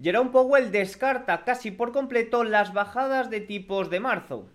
[0.00, 4.48] Jerome Powell descarta casi por completo las bajadas de tipos de marzo.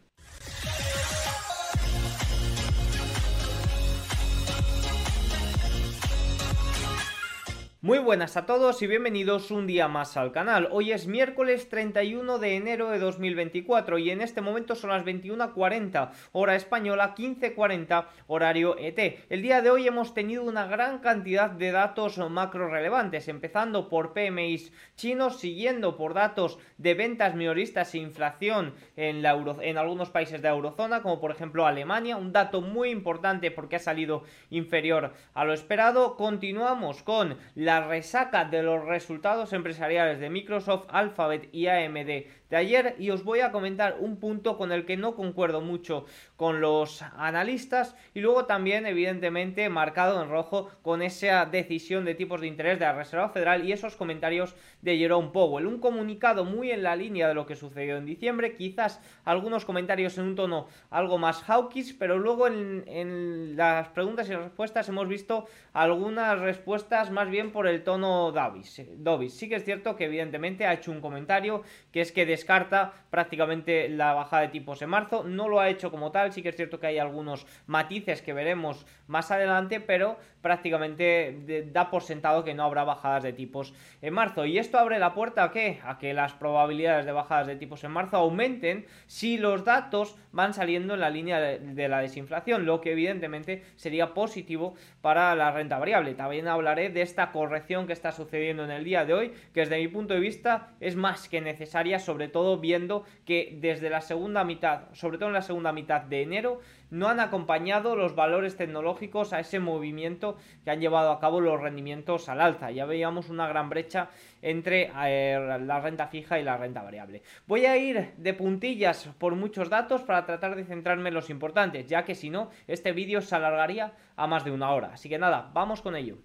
[7.83, 10.69] Muy buenas a todos y bienvenidos un día más al canal.
[10.71, 16.11] Hoy es miércoles 31 de enero de 2024 y en este momento son las 21.40
[16.31, 19.25] hora española, 15.40 horario ET.
[19.29, 24.13] El día de hoy hemos tenido una gran cantidad de datos macro relevantes, empezando por
[24.13, 30.41] PMIs chinos, siguiendo por datos de ventas minoristas e inflación en, la en algunos países
[30.41, 35.11] de la eurozona, como por ejemplo Alemania, un dato muy importante porque ha salido inferior
[35.33, 36.15] a lo esperado.
[36.15, 42.59] Continuamos con la la resaca de los resultados empresariales de Microsoft, Alphabet y AMD de
[42.59, 46.61] ayer y os voy a comentar un punto con el que no concuerdo mucho con
[46.61, 52.47] los analistas y luego también evidentemente marcado en rojo con esa decisión de tipos de
[52.47, 55.65] interés de la Reserva Federal y esos comentarios de Jerome Powell.
[55.65, 60.19] Un comunicado muy en la línea de lo que sucedió en diciembre, quizás algunos comentarios
[60.19, 65.47] en un tono algo más hawkish, pero luego en, las preguntas y respuestas hemos visto
[65.73, 68.83] algunas respuestas más bien por el tono Davis.
[68.97, 69.33] Davis.
[69.33, 73.87] Sí que es cierto que evidentemente ha hecho un comentario que es que descarta prácticamente
[73.87, 75.23] la bajada de tipos en marzo.
[75.23, 78.33] No lo ha hecho como tal, sí que es cierto que hay algunos matices que
[78.33, 84.13] veremos más adelante, pero prácticamente da por sentado que no habrá bajadas de tipos en
[84.13, 84.45] marzo.
[84.45, 85.79] Y esto abre la puerta a qué?
[85.83, 90.53] A que las probabilidades de bajadas de tipos en marzo aumenten si los datos van
[90.53, 95.79] saliendo en la línea de, la desinflación, lo que evidentemente sería positivo para la renta
[95.79, 96.13] variable.
[96.13, 99.79] También hablaré de esta corrección que está sucediendo en el día de hoy, que desde
[99.79, 104.43] mi punto de vista es más que necesaria, sobre todo viendo que desde la segunda
[104.43, 106.59] mitad, sobre todo en la segunda mitad de enero,
[106.93, 111.59] no han acompañado los valores tecnológicos a ese movimiento que han llevado a cabo los
[111.59, 112.69] rendimientos al alza.
[112.69, 114.09] Ya veíamos una gran brecha
[114.43, 117.23] entre eh, la renta fija y la renta variable.
[117.47, 121.87] Voy a ir de puntillas por muchos datos para tratar de centrarme en los importantes,
[121.87, 124.91] ya que si no, este vídeo se alargaría a más de una hora.
[124.93, 126.17] Así que nada, vamos con ello.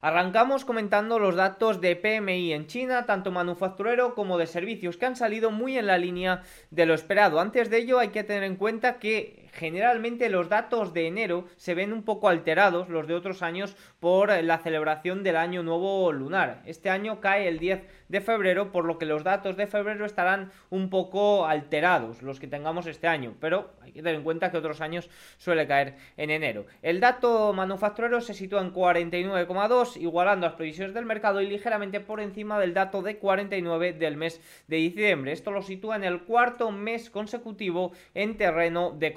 [0.00, 5.16] Arrancamos comentando los datos de PMI en China, tanto manufacturero como de servicios, que han
[5.16, 7.40] salido muy en la línea de lo esperado.
[7.40, 11.74] Antes de ello hay que tener en cuenta que generalmente los datos de enero se
[11.74, 16.62] ven un poco alterados, los de otros años, por la celebración del año nuevo lunar.
[16.64, 20.52] Este año cae el 10 de febrero, por lo que los datos de febrero estarán
[20.70, 24.58] un poco alterados, los que tengamos este año, pero hay que tener en cuenta que
[24.58, 26.66] otros años suele caer en enero.
[26.80, 32.20] El dato manufacturero se sitúa en 49,2, igualando las previsiones del mercado y ligeramente por
[32.20, 35.32] encima del dato de 49 del mes de diciembre.
[35.32, 39.12] Esto lo sitúa en el cuarto mes consecutivo en terreno de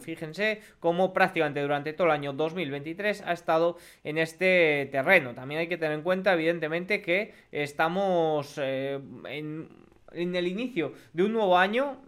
[0.00, 5.34] Fíjense cómo prácticamente durante todo el año 2023 ha estado en este terreno.
[5.34, 8.98] También hay que tener en cuenta, evidentemente, que estamos eh,
[9.28, 9.68] en,
[10.12, 11.98] el inicio de un nuevo año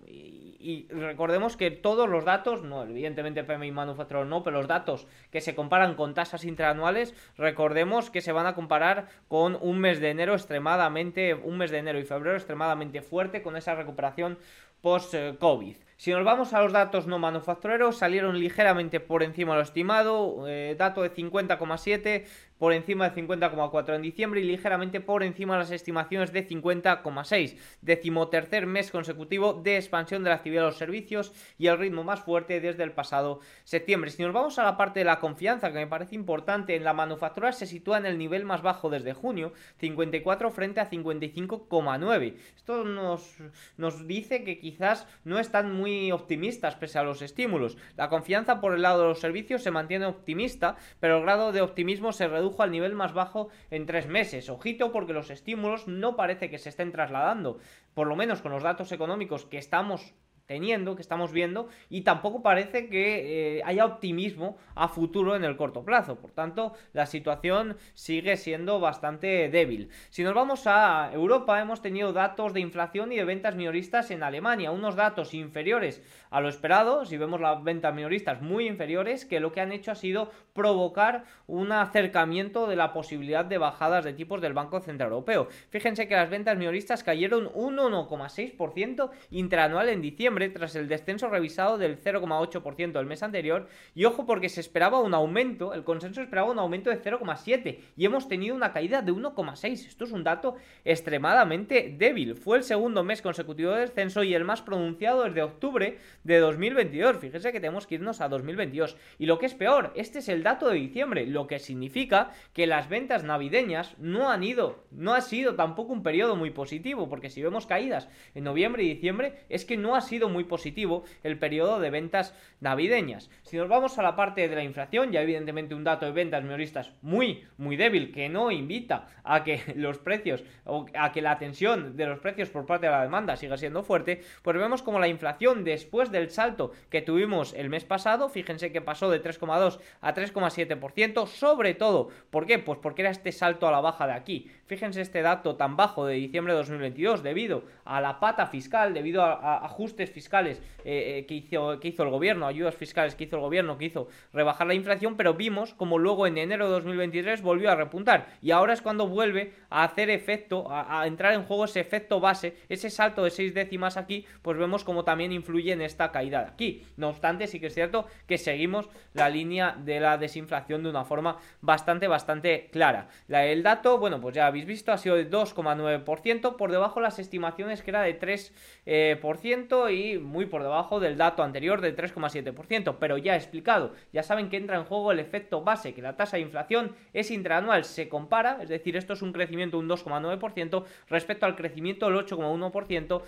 [0.63, 5.41] y recordemos que todos los datos, no, evidentemente PMI manufacturero no, pero los datos que
[5.41, 10.11] se comparan con tasas intraanuales, recordemos que se van a comparar con un mes de
[10.11, 14.39] enero extremadamente, un mes de enero y febrero extremadamente fuerte con esa recuperación
[14.83, 15.77] post-COVID.
[16.03, 20.49] Si nos vamos a los datos no manufactureros, salieron ligeramente por encima de lo estimado,
[20.49, 22.25] eh, dato de 50,7
[22.63, 27.57] por encima de 50,4 en diciembre y ligeramente por encima de las estimaciones de 50,6.
[27.81, 32.21] Decimotercer mes consecutivo de expansión de la actividad de los servicios y el ritmo más
[32.21, 34.13] fuerte desde el pasado septiembre.
[34.13, 36.93] Si nos vamos a la parte de la confianza, que me parece importante, en la
[36.93, 42.37] manufactura se sitúa en el nivel más bajo desde junio, 54 frente a 55,9.
[42.55, 43.39] Esto nos,
[43.77, 47.77] nos dice que quizás no están muy optimistas pese a los estímulos.
[47.97, 51.61] La confianza por el lado de los servicios se mantiene optimista, pero el grado de
[51.61, 54.49] optimismo se reduce al nivel más bajo en tres meses.
[54.49, 57.59] Ojito porque los estímulos no parece que se estén trasladando,
[57.95, 60.15] por lo menos con los datos económicos que estamos
[60.47, 65.57] teniendo, que estamos viendo, y tampoco parece que eh, haya optimismo a futuro en el
[65.57, 66.17] corto plazo.
[66.17, 69.91] Por tanto, la situación sigue siendo bastante débil.
[70.11, 74.23] Si nos vamos a Europa, hemos tenido datos de inflación y de ventas minoristas en
[74.23, 79.41] Alemania, unos datos inferiores a lo esperado, si vemos las ventas minoristas muy inferiores, que
[79.41, 84.13] lo que han hecho ha sido provocar un acercamiento de la posibilidad de bajadas de
[84.15, 85.49] tipos del Banco Central Europeo.
[85.71, 91.77] Fíjense que las ventas minoristas cayeron un 1,6% interanual en diciembre tras el descenso revisado
[91.77, 96.51] del 0,8% del mes anterior y ojo porque se esperaba un aumento, el consenso esperaba
[96.51, 99.73] un aumento de 0,7 y hemos tenido una caída de 1,6.
[99.87, 102.35] Esto es un dato extremadamente débil.
[102.35, 107.19] Fue el segundo mes consecutivo de descenso y el más pronunciado desde octubre de 2022.
[107.19, 108.97] Fíjense que tenemos que irnos a 2022.
[109.19, 112.67] Y lo que es peor, este es el dato de diciembre, lo que significa que
[112.67, 117.31] las ventas navideñas no han ido, no ha sido tampoco un periodo muy positivo, porque
[117.31, 121.39] si vemos caídas en noviembre y diciembre, es que no ha sido muy positivo el
[121.39, 123.31] periodo de ventas navideñas.
[123.43, 126.43] Si nos vamos a la parte de la inflación, ya evidentemente un dato de ventas
[126.43, 131.39] minoristas muy, muy débil, que no invita a que los precios, o a que la
[131.39, 134.99] tensión de los precios por parte de la demanda siga siendo fuerte, pues vemos como
[134.99, 139.81] la inflación después del salto que tuvimos el mes pasado, fíjense que pasó de 3,2
[140.01, 142.59] a 3,7%, sobre todo, ¿por qué?
[142.59, 144.51] Pues porque era este salto a la baja de aquí.
[144.67, 149.23] Fíjense este dato tan bajo de diciembre de 2022 debido a la pata fiscal, debido
[149.23, 153.37] a, ajustes fiscales eh, eh, que, hizo, que hizo el gobierno, ayudas fiscales que hizo
[153.37, 157.43] el gobierno, que hizo rebajar la inflación, pero vimos como luego en enero de 2023
[157.43, 161.65] volvió a repuntar y ahora es cuando vuelve a hacer efecto, a, entrar en juego
[161.65, 165.81] ese efecto base, ese salto de 6 décimas aquí, pues vemos como también influye en
[165.81, 166.87] esta caída de aquí.
[166.97, 171.05] No obstante, sí que es cierto que seguimos la línea de la desinflación de una
[171.05, 173.09] forma bastante, bastante clara.
[173.29, 177.19] La, el dato, bueno, pues ya habéis visto, ha sido de 2,9%, por debajo las
[177.19, 178.51] estimaciones que era de 3%
[178.87, 184.49] eh, y muy por debajo del dato anterior de 3,7%, pero ya explicado, ya saben
[184.49, 188.09] que entra en juego el efecto base, que la tasa de inflación es interanual, se
[188.09, 193.23] compara, es decir, esto es un crecimiento de un 2,9% respecto al crecimiento del 8,1%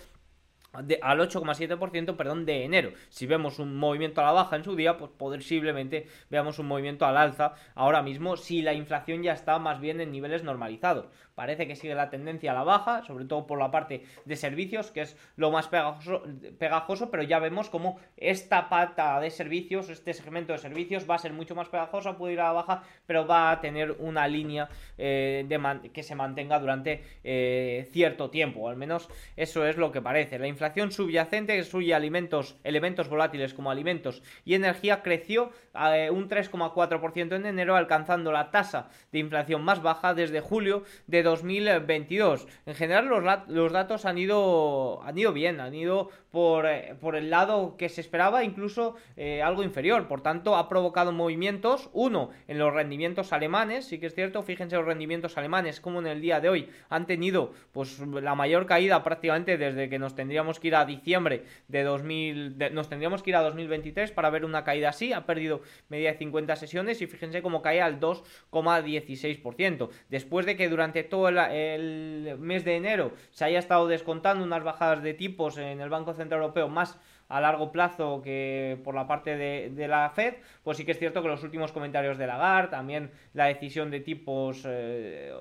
[1.01, 2.91] al 8,7% perdón, de enero.
[3.09, 7.05] Si vemos un movimiento a la baja en su día, pues posiblemente veamos un movimiento
[7.05, 11.07] al alza ahora mismo si la inflación ya está más bien en niveles normalizados.
[11.35, 14.91] Parece que sigue la tendencia a la baja, sobre todo por la parte de servicios,
[14.91, 16.23] que es lo más pegajoso,
[16.57, 21.19] pegajoso pero ya vemos como esta pata de servicios, este segmento de servicios va a
[21.19, 24.69] ser mucho más pegajosa, puede ir a la baja, pero va a tener una línea
[24.97, 25.45] eh,
[25.93, 30.39] que se mantenga durante eh, cierto tiempo, o al menos eso es lo que parece.
[30.39, 36.29] La inflación subyacente, que excluye alimentos, elementos volátiles como alimentos y energía, creció eh, un
[36.29, 42.47] 3,4% en enero, alcanzando la tasa de inflación más baja desde julio de 2022.
[42.65, 47.15] En general los, los datos han ido, han ido bien, han ido por, eh, por
[47.15, 50.09] el lado que se esperaba, incluso eh, algo inferior.
[50.09, 54.75] Por tanto, ha provocado movimientos, uno, en los rendimientos alemanes, sí que es cierto, fíjense
[54.75, 59.01] los rendimientos alemanes como en el día de hoy han tenido pues la mayor caída
[59.01, 63.37] prácticamente desde que nos tendríamos que ir a diciembre de 2000, nos tendríamos que ir
[63.37, 67.41] a 2023 para ver una caída así, ha perdido media de 50 sesiones y fíjense
[67.41, 69.89] cómo cae al 2,16%.
[70.09, 75.01] Después de que durante todo el, mes de enero se haya estado descontando unas bajadas
[75.01, 79.35] de tipos en el Banco Central Europeo más a largo plazo que por la parte
[79.35, 83.11] de, la Fed, pues sí que es cierto que los últimos comentarios de Lagarde, también
[83.33, 85.33] la decisión de tipos, eh,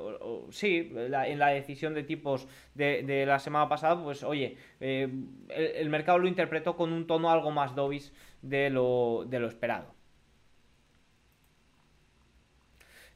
[0.51, 5.09] sí, en la decisión de tipos de, la semana pasada, pues oye, eh,
[5.49, 10.04] el, mercado lo interpretó con un tono algo más dovish de lo esperado.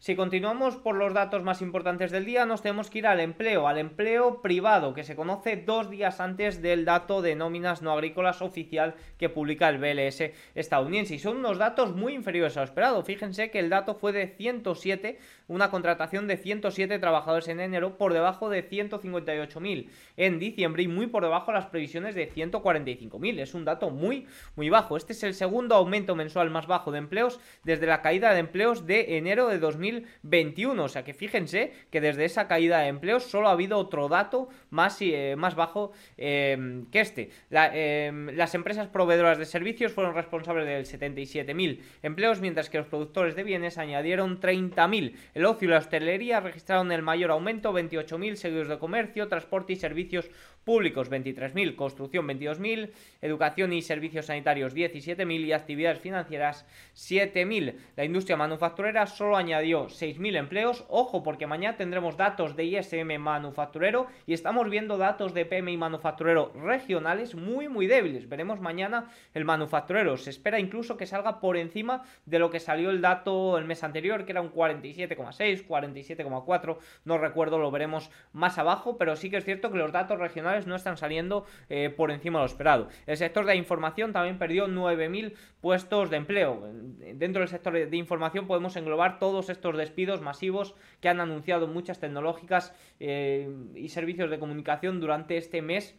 [0.00, 3.66] Si continuamos por los datos más importantes del día, nos tenemos que ir al empleo,
[3.66, 8.40] al empleo privado, que se conoce dos días antes del dato de nóminas no agrícolas
[8.40, 11.16] oficial que publica el BLS estadounidense.
[11.16, 13.02] Y son unos datos muy inferiores a lo esperado.
[13.02, 15.18] Fíjense que el dato fue de 107,
[15.48, 21.08] una contratación de 107 trabajadores en enero, por debajo de 158.000 en diciembre y muy
[21.08, 23.40] por debajo de las previsiones de 145.000.
[23.40, 24.96] Es un dato muy, muy bajo.
[24.96, 28.86] Este es el segundo aumento mensual más bajo de empleos desde la caída de empleos
[28.86, 30.84] de enero de 2000 2021.
[30.84, 34.48] O sea que fíjense que desde esa caída de empleos solo ha habido otro dato
[34.70, 37.30] más, eh, más bajo em, que este.
[37.50, 43.34] Em, las empresas proveedoras de servicios fueron responsables del 77.000 empleos, mientras que los productores
[43.34, 45.14] de bienes añadieron 30.000.
[45.34, 49.76] El ocio y la hostelería registraron el mayor aumento, 28.000, seguidos de comercio, transporte y
[49.76, 50.30] servicios
[50.68, 52.90] públicos 23.000, construcción 22.000,
[53.22, 57.74] educación y servicios sanitarios 17.000 y actividades financieras 7.000.
[57.96, 60.84] La industria manufacturera solo añadió 6.000 empleos.
[60.90, 66.52] Ojo, porque mañana tendremos datos de ISM manufacturero y estamos viendo datos de PMI manufacturero
[66.62, 68.28] regionales muy, muy débiles.
[68.28, 70.18] Veremos mañana el manufacturero.
[70.18, 73.82] Se espera incluso que salga por encima de lo que salió el dato el mes
[73.84, 76.76] anterior, que era un 47,6, 47,4.
[77.06, 80.57] No recuerdo, lo veremos más abajo, pero sí que es cierto que los datos regionales
[80.66, 82.88] no están saliendo eh, por encima de lo esperado.
[83.06, 86.68] El sector de información también perdió 9.000 puestos de empleo.
[87.14, 92.00] Dentro del sector de información podemos englobar todos estos despidos masivos que han anunciado muchas
[92.00, 95.96] tecnológicas eh, y servicios de comunicación durante este mes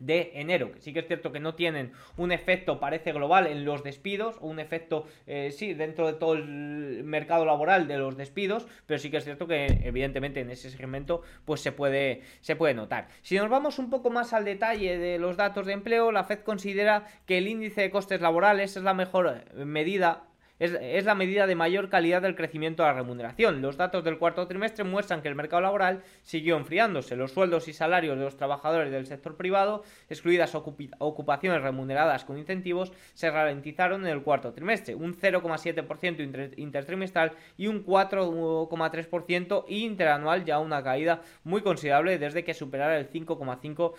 [0.00, 3.84] de enero, sí que es cierto que no tienen un efecto, parece global, en los
[3.84, 8.66] despidos, o un efecto, eh, sí, dentro de todo el mercado laboral de los despidos,
[8.86, 12.74] pero sí que es cierto que evidentemente en ese segmento pues se puede, se puede
[12.74, 13.08] notar.
[13.22, 16.40] Si nos vamos un poco más al detalle de los datos de empleo, la Fed
[16.40, 20.29] considera que el índice de costes laborales es la mejor medida
[20.60, 23.62] es, la medida de mayor calidad del crecimiento de la remuneración.
[23.62, 27.16] Los datos del cuarto trimestre muestran que el mercado laboral siguió enfriándose.
[27.16, 32.92] Los sueldos y salarios de los trabajadores del sector privado, excluidas ocupaciones remuneradas con incentivos,
[33.14, 40.82] se ralentizaron en el cuarto trimestre, un 0,7% intertrimestral y un 4,3% interanual, ya una
[40.82, 43.94] caída muy considerable desde que superara el 5,5%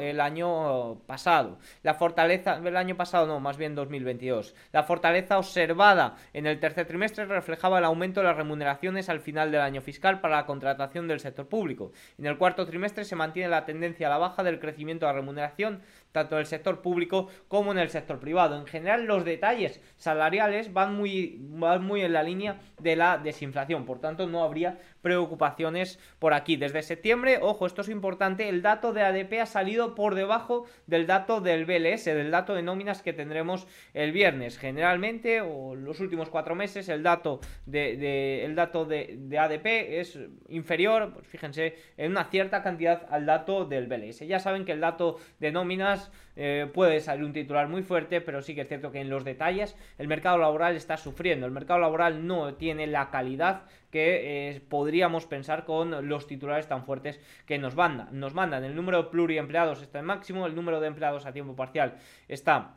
[0.00, 1.58] el año pasado.
[1.82, 4.54] La fortaleza, el año pasado no, más bien 2022.
[4.72, 9.52] La fortaleza observada en el tercer trimestre reflejaba el aumento de las remuneraciones al final
[9.52, 11.92] del año fiscal para la contratación del sector público.
[12.18, 15.18] En el cuarto trimestre se mantiene la tendencia a la baja del crecimiento de la
[15.20, 15.82] remuneración
[16.14, 18.56] tanto en el sector público como en el sector privado.
[18.56, 23.84] En general, los detalles salariales van muy, van muy en la línea de la desinflación,
[23.84, 26.56] por tanto, no habría preocupaciones por aquí.
[26.56, 31.06] Desde septiembre, ojo, esto es importante, el dato de ADP ha salido por debajo del
[31.06, 34.58] dato del BLS, del dato de nóminas que tendremos el viernes.
[34.58, 39.66] Generalmente, o los últimos cuatro meses, el dato de, dato de ADP
[40.00, 40.18] es
[40.48, 44.20] inferior, pues fíjense, en una cierta cantidad al dato del BLS.
[44.20, 48.42] Ya saben que el dato de nóminas eh, puede salir un titular muy fuerte, pero
[48.42, 51.46] sí que es cierto que en los detalles el mercado laboral está sufriendo.
[51.46, 53.62] El mercado laboral no tiene la calidad
[53.94, 58.08] que eh, podríamos pensar con los titulares tan fuertes que nos mandan.
[58.18, 58.64] Nos mandan.
[58.64, 61.94] El número de pluriempleados está en máximo, el número de empleados a tiempo parcial
[62.26, 62.74] está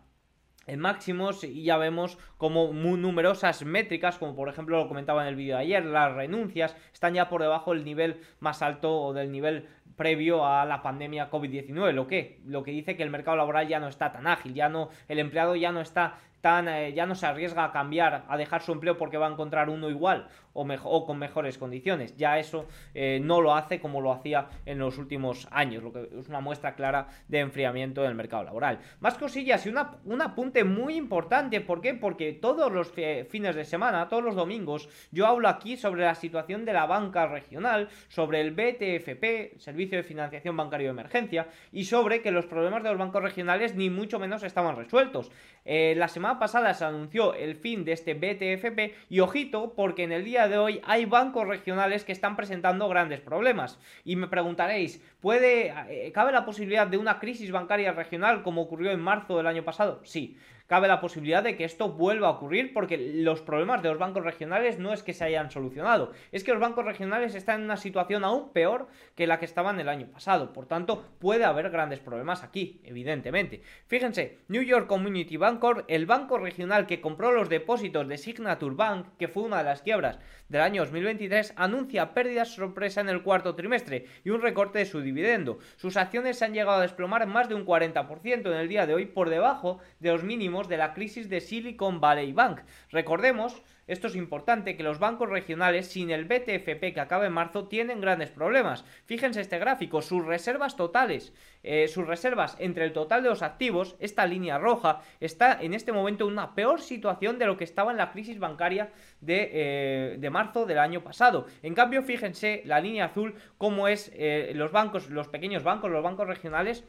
[0.68, 5.30] en máximos y ya vemos como muy numerosas métricas, como por ejemplo lo comentaba en
[5.30, 9.14] el vídeo de ayer, las renuncias están ya por debajo del nivel más alto o
[9.14, 13.38] del nivel previo a la pandemia COVID-19, lo que lo que dice que el mercado
[13.38, 16.20] laboral ya no está tan ágil, ya no el empleado ya no está
[16.68, 19.70] eh, ya no se arriesga a cambiar, a dejar su empleo porque va a encontrar
[19.70, 20.28] uno igual
[20.58, 22.16] o con mejores condiciones.
[22.18, 26.10] Ya eso eh, no lo hace como lo hacía en los últimos años, lo que
[26.20, 28.80] es una muestra clara de enfriamiento del mercado laboral.
[29.00, 31.94] Más cosillas y una, un apunte muy importante, ¿por qué?
[31.94, 36.66] Porque todos los fines de semana, todos los domingos, yo hablo aquí sobre la situación
[36.66, 42.22] de la banca regional, sobre el BTFP, Servicio de Financiación Bancario de Emergencia, y sobre
[42.22, 45.32] que los problemas de los bancos regionales ni mucho menos estaban resueltos.
[45.66, 50.12] Eh, la semana pasada se anunció el fin de este BTFP y ojito porque en
[50.12, 53.80] el día de hoy hay bancos regionales que están presentando grandes problemas.
[54.04, 58.92] Y me preguntaréis, ¿puede, eh, ¿cabe la posibilidad de una crisis bancaria regional como ocurrió
[58.92, 60.02] en marzo del año pasado?
[60.04, 60.38] Sí
[60.68, 64.24] cabe la posibilidad de que esto vuelva a ocurrir porque los problemas de los bancos
[64.24, 67.78] regionales no es que se hayan solucionado, es que los bancos regionales están en una
[67.78, 70.54] situación aún peor que la que estaban el año pasado.
[70.54, 73.62] Por tanto, puede haber grandes problemas aquí, evidentemente.
[73.88, 79.08] Fíjense, New York Community Bancorp, el banco regional que compró los depósitos de Signature Bank,
[79.18, 80.20] que fue una de las quiebras
[80.50, 85.02] del año 2023, anuncia pérdidas sorpresa en el cuarto trimestre y un recorte de su
[85.02, 85.60] dividendo.
[85.78, 88.94] Sus acciones se han llegado a desplomar más de un 40% en el día de
[88.94, 92.62] hoy por debajo de los mínimos de la crisis de Silicon Valley Bank.
[92.90, 97.68] Recordemos esto es importante, que los bancos regionales sin el BTFP que acaba en marzo
[97.68, 98.84] tienen grandes problemas.
[99.06, 101.34] Fíjense este gráfico, sus reservas totales,
[101.64, 105.94] eh, sus reservas entre el total de los activos, esta línea roja, está en este
[105.94, 110.30] momento en una peor situación de lo que estaba en la crisis bancaria de, eh,
[110.30, 111.48] marzo del año pasado.
[111.64, 116.04] En cambio, fíjense la línea azul, cómo es eh, los bancos, los pequeños bancos, los
[116.04, 116.84] bancos regionales,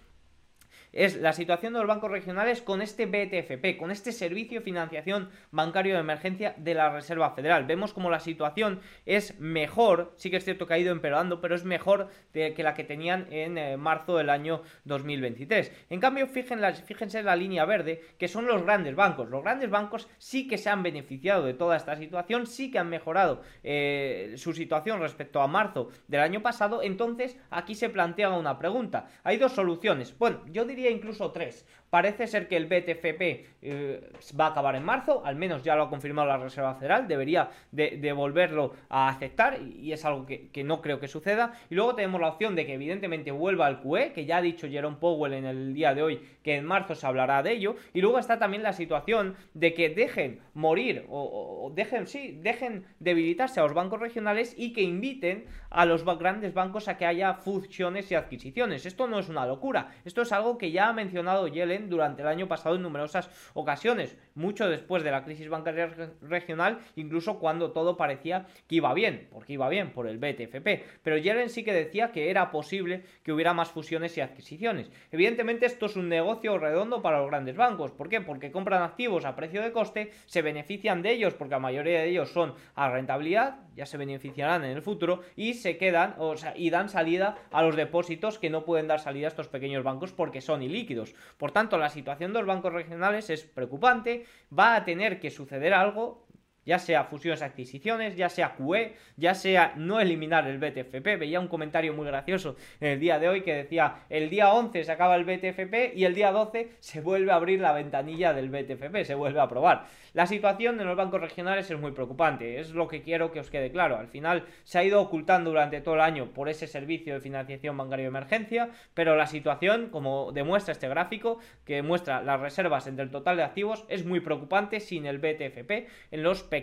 [0.93, 5.31] es la situación de los bancos regionales con este BTFP, con este servicio de financiación
[5.51, 7.67] bancario de emergencia de la Reserva Federal.
[7.67, 11.55] Vemos como la situación es mejor, sí que es cierto que ha ido empeorando, pero
[11.55, 15.73] es mejor que la que tenían en eh, marzo del año 2023.
[15.91, 19.29] En cambio, fíjense, fíjense en la línea verde, que son los grandes bancos.
[19.29, 22.89] Los grandes bancos sí que se han beneficiado de toda esta situación, sí que han
[22.89, 26.83] mejorado eh, su situación respecto a marzo del año pasado.
[26.83, 29.09] Entonces, aquí se plantea una pregunta.
[29.25, 30.17] Hay dos soluciones.
[30.19, 31.67] Bueno, yo diría incluso tres.
[31.91, 35.85] Parece ser que el BTFP eh, va a acabar en marzo, al menos ya lo
[35.85, 40.83] ha confirmado la Reserva Federal, debería de, volverlo a aceptar y es algo que, no
[40.83, 41.55] creo que suceda.
[41.71, 44.69] Y luego tenemos la opción de que evidentemente vuelva al QE, que ya ha dicho
[44.69, 47.77] Jerome Powell en el día de hoy que en marzo se hablará de ello.
[47.95, 53.61] Y luego está también la situación de que dejen morir o, dejen, sí, dejen debilitarse
[53.61, 58.11] a los bancos regionales y que inviten a los grandes bancos a que haya fusiones
[58.11, 58.87] y adquisiciones.
[58.87, 62.29] Esto no es una locura, esto es algo que ya ha mencionado Yellen durante el
[62.29, 65.91] año pasado en numerosas ocasiones, mucho después de la crisis bancaria
[66.23, 70.85] regional, incluso cuando todo parecía que iba bien, porque iba bien por el BTFP.
[71.03, 74.91] Pero Yellen sí que decía que era posible que hubiera más fusiones y adquisiciones.
[75.11, 77.93] Evidentemente esto es un negocio redondo para los grandes bancos.
[77.93, 78.21] ¿Por qué?
[78.21, 82.09] Porque compran activos a precio de coste, se benefician de ellos porque la mayoría de
[82.09, 86.55] ellos son a rentabilidad, ya se beneficiarán en el futuro y se quedan o sea,
[86.57, 90.13] y dan salida a los depósitos que no pueden dar salida a estos pequeños bancos
[90.13, 91.15] porque son ilíquidos.
[91.37, 95.75] Por tanto, la situación de los bancos regionales es preocupante, va a tener que suceder
[95.75, 96.28] algo
[96.69, 101.19] ya sea fusiones adquisiciones, ya sea QE, ya sea no eliminar el BTFP.
[101.19, 104.85] Veía un comentario muy gracioso en el día de hoy que decía, el día 11
[104.85, 108.51] se acaba el BTFP y el día 12 se vuelve a abrir la ventanilla del
[108.51, 109.87] BTFP, se vuelve a aprobar.
[110.13, 113.51] La situación de los bancos regionales es muy preocupante, es lo que quiero que os
[113.51, 113.97] quede claro.
[113.97, 117.79] Al final se ha ido ocultando durante todo el año por ese servicio de financiación
[117.79, 123.05] bancaria de emergencia, pero la situación, como demuestra este gráfico, que muestra las reservas entre
[123.05, 126.58] el total de activos, es muy preocupante sin el BTFP en los pequeños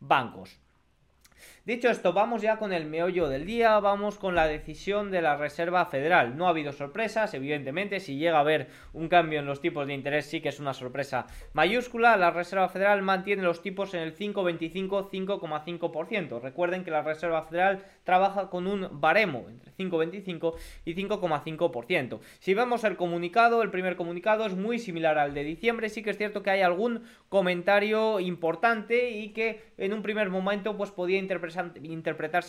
[0.00, 0.58] bancos.
[1.66, 5.36] Dicho esto, vamos ya con el meollo del día, vamos con la decisión de la
[5.36, 6.36] Reserva Federal.
[6.36, 9.94] No ha habido sorpresas, evidentemente, si llega a haber un cambio en los tipos de
[9.94, 12.16] interés sí que es una sorpresa mayúscula.
[12.16, 16.40] La Reserva Federal mantiene los tipos en el 5,25-5,5%.
[16.40, 20.54] Recuerden que la Reserva Federal trabaja con un baremo entre 5,25
[20.84, 22.20] y 5,5%.
[22.38, 26.10] Si vemos el comunicado, el primer comunicado es muy similar al de diciembre, sí que
[26.10, 31.18] es cierto que hay algún comentario importante y que en un primer momento pues podía
[31.18, 31.55] interpretarse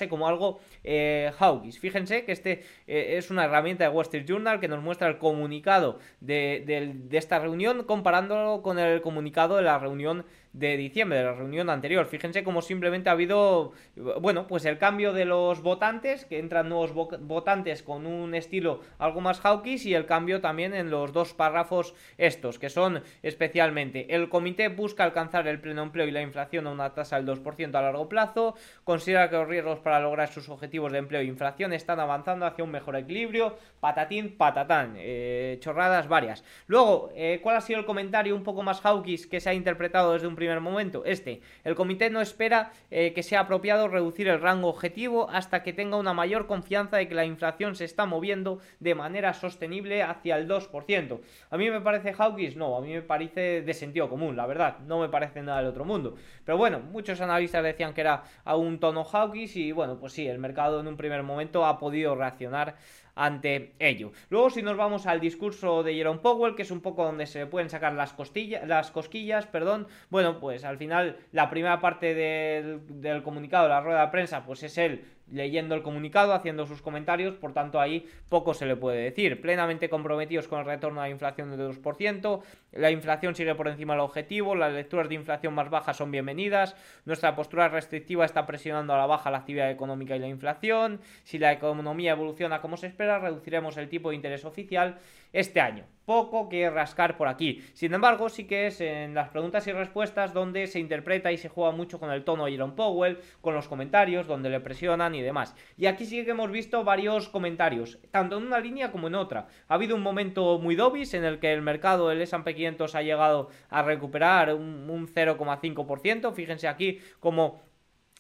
[0.10, 1.32] como algo eh.
[1.80, 5.18] Fíjense que este eh, es una herramienta de Wall Street Journal que nos muestra el
[5.18, 10.26] comunicado de esta reunión comparándolo con el comunicado de la reunión
[10.60, 12.06] de diciembre, de la reunión anterior.
[12.06, 13.74] Fíjense cómo simplemente ha habido,
[14.22, 19.22] bueno, pues el cambio de los votantes, que entran nuevos votantes con un estilo algo
[19.22, 24.30] más hawkish y el cambio también en los dos párrafos estos, que son especialmente el
[24.30, 27.82] comité busca alcanzar el pleno empleo y la inflación a una tasa del 2% a
[27.82, 32.00] largo plazo, considera que los riesgos para lograr sus objetivos de empleo e inflación están
[32.00, 36.44] avanzando hacia un mejor equilibrio, patatín, patatán, eh, chorradas varias.
[36.68, 40.14] Luego, eh, ¿cuál ha sido el comentario un poco más hawkish que se ha interpretado
[40.14, 41.04] desde un primer momento?
[41.06, 45.74] Este, el comité no espera eh, que sea apropiado reducir el rango objetivo hasta que
[45.74, 50.38] tenga una mayor confianza de que la inflación se está moviendo de manera sostenible hacia
[50.38, 51.20] el 2%.
[51.50, 54.80] A mí me parece hawkish, no, a mí me parece de sentido común, la verdad,
[54.80, 56.16] no me parece nada del otro mundo.
[56.46, 60.28] Pero bueno, muchos analistas decían que era a un tono hawkish y bueno, pues sí,
[60.28, 62.76] el mercado en un primer momento ha podido reaccionar
[63.18, 64.12] ante ello.
[64.30, 67.46] Luego, si nos vamos al discurso de Jerome Powell, que es un poco donde se
[67.48, 73.02] pueden sacar las, costillas, las cosquillas, perdón, bueno, pues al final la primera parte del,
[73.02, 77.36] del comunicado la rueda de prensa, pues es él leyendo el comunicado, haciendo sus comentarios,
[77.36, 79.42] por tanto ahí poco se le puede decir.
[79.42, 82.42] Plenamente comprometidos con el retorno a la inflación de 2%,
[82.74, 86.76] la inflación sigue por encima del objetivo, las lecturas de inflación más bajas son bienvenidas,
[87.06, 91.40] nuestra postura restrictiva está presionando a la baja la actividad económica y la inflación, si
[91.40, 94.98] la economía evoluciona como se espera, reduciremos el tipo de interés oficial
[95.34, 95.86] este año.
[96.06, 97.62] Poco que rascar por aquí.
[97.74, 101.50] Sin embargo, sí que es en las preguntas y respuestas donde se interpreta y se
[101.50, 105.22] juega mucho con el tono de Jerome Powell, con los comentarios, donde le presionan y
[105.22, 105.56] demás.
[105.78, 109.48] Y aquí sí que hemos visto varios comentarios, tanto en una línea como en otra.
[109.68, 113.02] Ha habido un momento muy dobis en el que el mercado del S&P 500 ha
[113.02, 116.34] llegado a recuperar un, un 0,5%.
[116.34, 117.62] Fíjense aquí como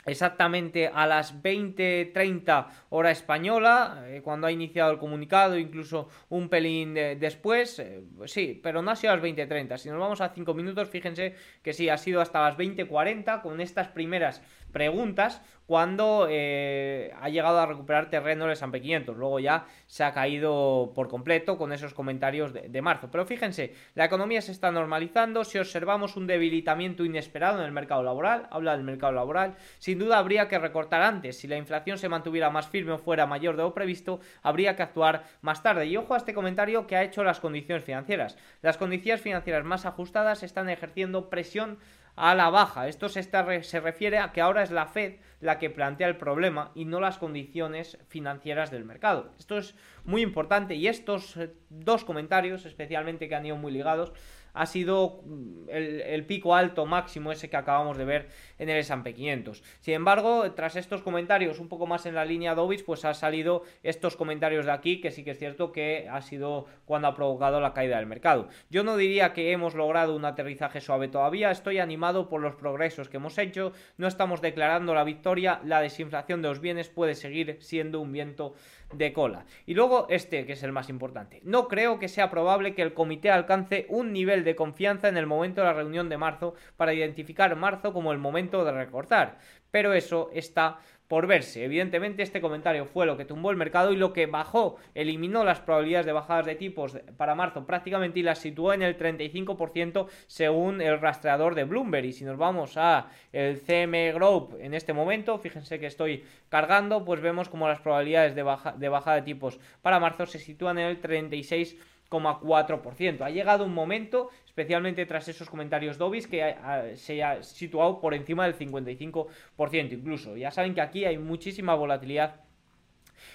[0.07, 6.93] exactamente a las 20.30 hora española, eh, cuando ha iniciado el comunicado, incluso un pelín
[6.93, 10.53] después, eh, sí, pero no ha sido a las 20.30, si nos vamos a 5
[10.53, 17.13] minutos, fíjense que sí, ha sido hasta las 20.40 con estas primeras preguntas cuando eh,
[17.19, 19.17] ha llegado a recuperar terreno el S&P 500.
[19.17, 23.09] Luego ya se ha caído por completo con esos comentarios de, marzo.
[23.11, 25.43] Pero fíjense, la economía se está normalizando.
[25.43, 30.19] Si observamos un debilitamiento inesperado en el mercado laboral, habla del mercado laboral, sin duda
[30.19, 31.37] habría que recortar antes.
[31.37, 34.83] Si la inflación se mantuviera más firme o fuera mayor de lo previsto, habría que
[34.83, 35.85] actuar más tarde.
[35.87, 38.37] Y ojo a este comentario que ha hecho las condiciones financieras.
[38.61, 41.77] Las condiciones financieras más ajustadas están ejerciendo presión
[42.17, 42.87] a la baja.
[42.87, 46.71] Esto se, se refiere a que ahora es la Fed la que plantea el problema
[46.73, 49.31] y no las condiciones financieras del mercado.
[49.37, 54.13] Esto es muy importante y estos eh, dos comentarios, especialmente que han ido muy ligados,
[54.53, 59.13] ha sido mm, el, pico alto máximo ese que acabamos de ver en el S&P
[59.13, 59.63] 500.
[59.79, 63.63] Sin embargo, tras estos comentarios un poco más en la línea Dobis, pues ha salido
[63.83, 67.59] estos comentarios de aquí que sí que es cierto que ha sido cuando ha provocado
[67.61, 68.49] la caída del mercado.
[68.69, 73.09] Yo no diría que hemos logrado un aterrizaje suave todavía, estoy animado por los progresos
[73.09, 77.57] que hemos hecho, no estamos declarando la victoria la desinflación de los bienes puede seguir
[77.59, 78.53] siendo un viento
[78.93, 79.45] de cola.
[79.65, 81.41] Y luego este, que es el más importante.
[81.43, 85.25] No creo que sea probable que el comité alcance un nivel de confianza en el
[85.25, 89.39] momento de la reunión de marzo para identificar marzo como el momento de recortar.
[89.71, 91.63] Pero eso está por verse.
[91.63, 95.61] Evidentemente este comentario fue lo que tumbó el mercado y lo que bajó, eliminó las
[95.61, 100.81] probabilidades de bajadas de tipos para marzo prácticamente y las situó en el 35% según
[100.81, 102.05] el rastreador de Bloomberg.
[102.05, 107.05] Y si nos vamos a el CME Group en este momento, fíjense que estoy cargando,
[107.05, 110.77] pues vemos como las probabilidades de, baja, de bajada de tipos para marzo se sitúan
[110.77, 113.21] en el 36,4%.
[113.21, 116.55] Ha llegado un momento especialmente tras esos comentarios Dobis, que
[116.95, 120.35] se ha situado por encima del 55% incluso.
[120.35, 122.46] Ya saben que aquí hay muchísima volatilidad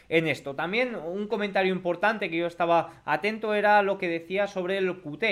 [0.09, 0.55] en esto.
[0.55, 5.24] También un comentario importante que yo estaba atento era lo que decía sobre el QT.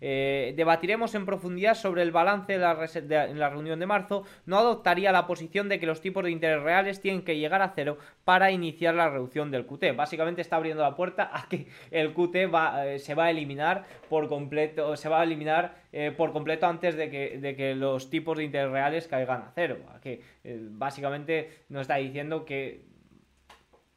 [0.00, 4.24] Eh, debatiremos en profundidad sobre el balance de la, en la reunión de marzo.
[4.46, 7.72] No adoptaría la posición de que los tipos de interés reales tienen que llegar a
[7.74, 9.96] cero para iniciar la reducción del QT.
[9.96, 14.28] Básicamente está abriendo la puerta a que el QT eh, se va a eliminar por
[14.28, 18.36] completo, se va a eliminar eh, por completo antes de que, de que, los tipos
[18.36, 19.78] de interés reales caigan a cero.
[20.44, 22.87] Básicamente nos está diciendo que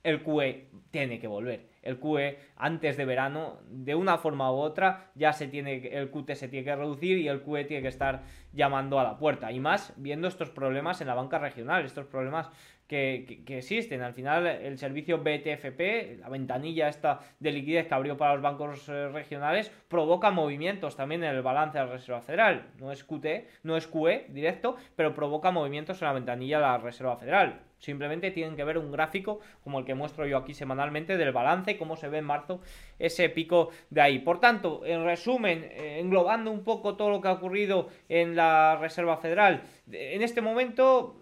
[0.03, 1.69] el QE tiene que volver.
[1.81, 6.33] El QE antes de verano, de una forma u otra, ya se tiene, el QT
[6.33, 9.51] se tiene que reducir y el QE tiene que estar llamando a la puerta.
[9.51, 12.49] Y más viendo estos problemas en la banca regional, estos problemas
[12.91, 14.01] que, existen.
[14.01, 18.89] Al final, el servicio BTFP, la ventanilla esta de liquidez que abrió para los bancos
[18.89, 22.67] eh, regionales, provoca movimientos también en el balance de la Reserva Federal.
[22.79, 26.77] No es QT, no es QE directo, pero provoca movimientos en la ventanilla de la
[26.79, 27.61] Reserva Federal.
[27.79, 31.77] Simplemente tienen que ver un gráfico como el que muestro yo aquí semanalmente del balance,
[31.77, 32.59] cómo se ve en marzo
[32.99, 34.19] ese pico de ahí.
[34.19, 38.77] Por tanto, en resumen, eh, englobando un poco todo lo que ha ocurrido en la
[38.79, 41.20] Reserva Federal, en este momento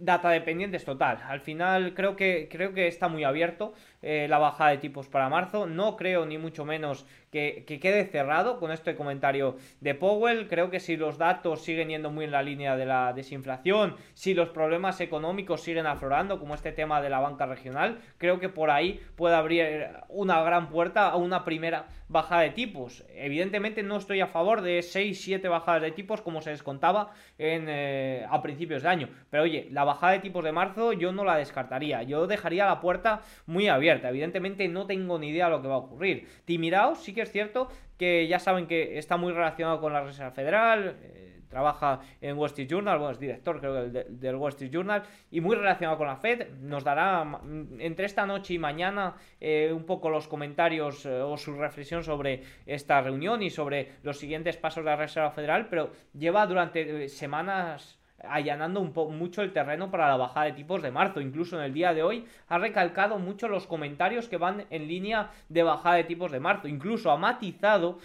[0.00, 1.18] data dependientes total.
[1.26, 5.28] Al final creo que, creo que está muy abierto eh, la bajada de tipos para
[5.28, 5.66] marzo.
[5.66, 10.48] No creo ni mucho menos que, quede cerrado con este comentario de Powell.
[10.48, 14.34] Creo que si los datos siguen yendo muy en la línea de la desinflación, si
[14.34, 18.70] los problemas económicos siguen aflorando, como este tema de la banca regional, creo que por
[18.70, 23.04] ahí puede abrir una gran puerta a una primera bajada de tipos.
[23.14, 28.26] Evidentemente no estoy a favor de 6-7 bajadas de tipos como se descontaba en, eh,
[28.28, 29.08] a principios de año.
[29.30, 32.02] Pero oye, la bajada de tipos de marzo yo no la descartaría.
[32.02, 33.89] Yo dejaría la puerta muy abierta.
[33.90, 36.26] Evidentemente no tengo ni idea de lo que va a ocurrir.
[36.44, 40.30] Timiraos sí que es cierto que ya saben que está muy relacionado con la Reserva
[40.30, 44.70] Federal, eh, trabaja en Wall Street Journal, bueno, es director creo del, del, Wall Street
[44.72, 46.48] Journal, y muy relacionado con la Fed.
[46.60, 51.36] Nos dará mm, entre esta noche y mañana eh, un poco los comentarios eh, o
[51.36, 55.90] su reflexión sobre esta reunión y sobre los siguientes pasos de la Reserva Federal, pero
[56.14, 61.20] lleva durante semanas allanando un mucho el terreno para la bajada de tipos de marzo.
[61.20, 65.30] Incluso en el día de hoy ha recalcado mucho los comentarios que van en línea
[65.48, 66.68] de bajada de tipos de marzo.
[66.68, 67.98] Incluso ha matizado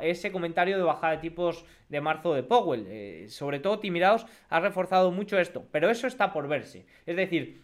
[0.00, 2.86] ese comentario de bajada de tipos de marzo de Powell.
[2.88, 5.64] Eh, sobre todo Timiraos ha reforzado mucho esto.
[5.72, 6.86] Pero eso está por verse.
[7.06, 7.62] Es decir,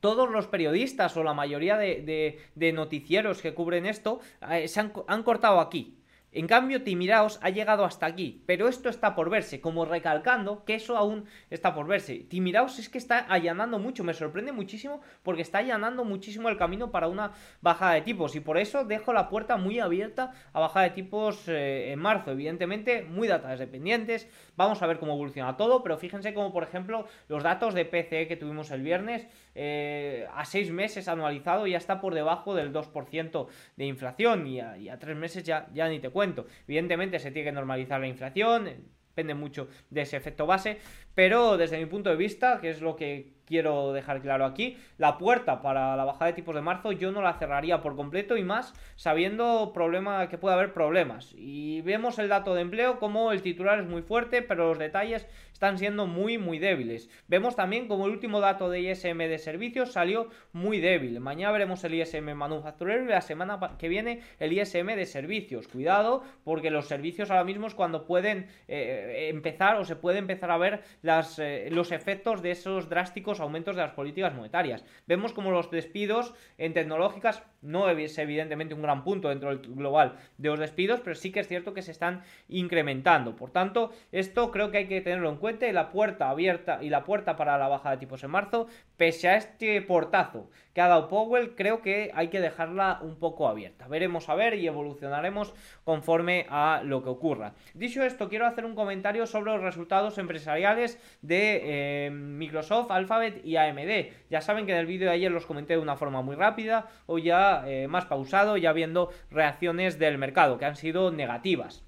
[0.00, 5.60] todos los periodistas o la mayoría de, noticieros que cubren esto eh, se han cortado
[5.60, 5.98] aquí.
[6.36, 10.74] En cambio, Timiraos ha llegado hasta aquí, pero esto está por verse, como recalcando que
[10.74, 12.26] eso aún está por verse.
[12.28, 16.90] Timiraos es que está allanando mucho, me sorprende muchísimo porque está allanando muchísimo el camino
[16.90, 20.86] para una bajada de tipos y por eso dejo la puerta muy abierta a bajada
[20.86, 22.32] de tipos eh, en marzo.
[22.32, 27.06] Evidentemente, muy datas dependientes, vamos a ver cómo evoluciona todo, pero fíjense como por ejemplo
[27.28, 32.00] los datos de PCE que tuvimos el viernes eh, a seis meses anualizado ya está
[32.00, 36.00] por debajo del 2% de inflación y a, y a tres meses ya, ya ni
[36.00, 36.46] te cuento.
[36.66, 38.68] Evidentemente se tiene que normalizar la inflación,
[39.14, 40.78] depende mucho de ese efecto base,
[41.14, 45.18] pero desde mi punto de vista, que es lo que quiero dejar claro aquí, la
[45.18, 48.42] puerta para la bajada de tipos de marzo yo no la cerraría por completo y
[48.42, 51.32] más sabiendo problema, que puede haber problemas.
[51.36, 55.28] Y vemos el dato de empleo como el titular es muy fuerte, pero los detalles
[55.54, 57.08] están siendo muy muy débiles.
[57.28, 61.18] Vemos también como el último dato de ISM de servicios salió muy débil.
[61.20, 65.68] Mañana veremos el ISM manufacturero y la semana que viene el ISM de servicios.
[65.68, 70.50] Cuidado porque los servicios ahora mismo es cuando pueden eh, empezar o se puede empezar
[70.50, 74.84] a ver las, eh, los efectos de esos drásticos aumentos de las políticas monetarias.
[75.06, 80.18] Vemos como los despidos en tecnológicas no es evidentemente un gran punto dentro del global
[80.36, 83.36] de los despidos, pero sí que es cierto que se están incrementando.
[83.36, 86.78] Por tanto, esto creo que hay que tenerlo en cuenta cuenta y la puerta abierta
[86.80, 90.80] y la puerta para la baja de tipos en marzo, pese a este portazo que
[90.80, 93.86] ha dado Powell, creo que hay que dejarla un poco abierta.
[93.86, 95.52] Veremos a ver y evolucionaremos
[95.84, 97.52] conforme a lo que ocurra.
[97.74, 103.56] Dicho esto, quiero hacer un comentario sobre los resultados empresariales de eh, Microsoft, Alphabet y
[103.56, 104.12] AMD.
[104.30, 106.86] Ya saben que en el vídeo de ayer los comenté de una forma muy rápida,
[107.04, 111.84] o ya eh, más pausado, ya viendo reacciones del mercado que han sido negativas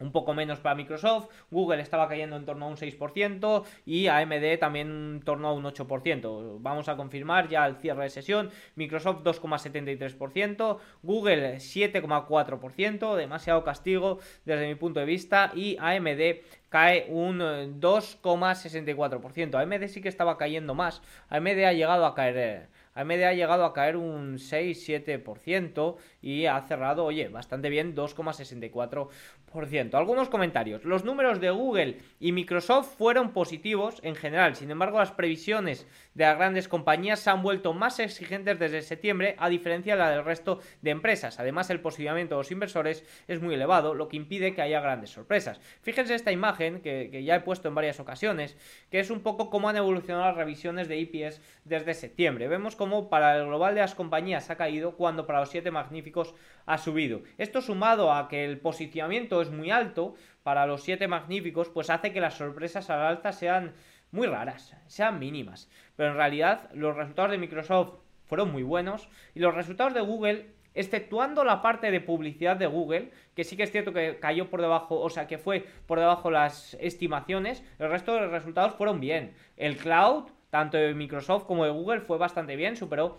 [0.00, 4.58] un poco menos para Microsoft, Google estaba cayendo en torno a un 6% y AMD
[4.58, 6.58] también en torno a un 8%.
[6.60, 14.66] Vamos a confirmar ya al cierre de sesión, Microsoft 2,73%, Google 7,4%, demasiado castigo desde
[14.66, 19.54] mi punto de vista y AMD cae un 2,64%.
[19.54, 23.64] AMD sí que estaba cayendo más, AMD ha llegado a caer eh, AMD ha llegado
[23.64, 29.94] a caer un 6-7% y ha cerrado, oye, bastante bien, 2,64%.
[29.94, 30.84] Algunos comentarios.
[30.84, 36.24] Los números de Google y Microsoft fueron positivos en general, sin embargo las previsiones de
[36.24, 40.24] las grandes compañías se han vuelto más exigentes desde septiembre, a diferencia de la del
[40.24, 41.38] resto de empresas.
[41.38, 45.10] Además, el posicionamiento de los inversores es muy elevado, lo que impide que haya grandes
[45.10, 45.60] sorpresas.
[45.82, 48.56] Fíjense esta imagen que, ya he puesto en varias ocasiones,
[48.90, 52.48] que es un poco cómo han evolucionado las revisiones de IPS desde septiembre.
[52.48, 56.34] Vemos cómo para el global de las compañías ha caído cuando para los siete magníficos
[56.64, 57.20] ha subido.
[57.36, 62.12] Esto sumado a que el posicionamiento es muy alto para los siete magníficos, pues hace
[62.12, 63.74] que las sorpresas al alta sean
[64.16, 65.70] muy raras, sean mínimas.
[65.94, 70.46] Pero en realidad los resultados de Microsoft fueron muy buenos y los resultados de Google
[70.74, 74.60] exceptuando la parte de publicidad de Google, que sí que es cierto que cayó por
[74.60, 79.00] debajo, o sea, que fue por debajo las estimaciones, el resto de los resultados fueron
[79.00, 79.34] bien.
[79.56, 83.18] El cloud tanto de Microsoft como de Google fue bastante bien, superó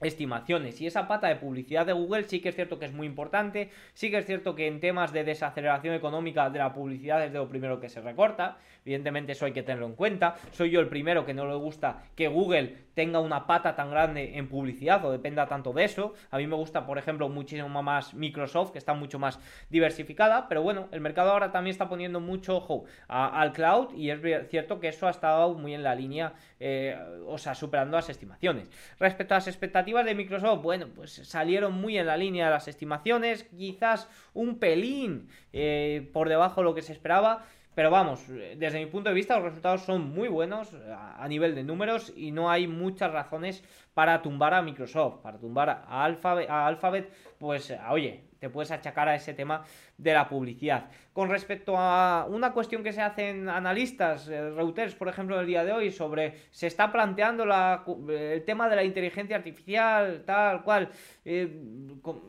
[0.00, 0.80] estimaciones.
[0.80, 3.70] Y esa pata de publicidad de Google sí que es cierto que es muy importante,
[3.94, 7.38] sí que es cierto que en temas de desaceleración económica de la publicidad es de
[7.38, 10.88] lo primero que se recorta, evidentemente eso hay que tenerlo en cuenta, soy yo el
[10.88, 15.12] primero que no le gusta que Google tenga una pata tan grande en publicidad o
[15.12, 18.94] dependa tanto de eso, a mí me gusta por ejemplo muchísimo más Microsoft que está
[18.94, 23.94] mucho más diversificada, pero bueno, el mercado ahora también está poniendo mucho ojo al cloud
[23.94, 26.94] y es cierto que eso ha estado muy en la línea, eh,
[27.26, 28.68] o sea, superando las estimaciones.
[28.98, 32.68] Respecto a las expectativas de Microsoft, bueno, pues salieron muy en la línea de las
[32.68, 37.46] estimaciones, quizás un pelín eh, por debajo de lo que se esperaba.
[37.74, 41.62] Pero vamos, desde mi punto de vista los resultados son muy buenos a, nivel de
[41.62, 43.62] números y no hay muchas razones
[43.94, 49.08] para tumbar a Microsoft, para tumbar a Alphabet, a Alphabet pues oye, te puedes achacar
[49.08, 49.64] a ese tema
[49.96, 50.90] de la publicidad.
[51.12, 55.64] Con respecto a una cuestión que se hacen analistas, eh, Reuters, por ejemplo, el día
[55.64, 60.88] de hoy, sobre se está planteando la, el tema de la inteligencia artificial, tal cual,
[61.24, 61.48] eh,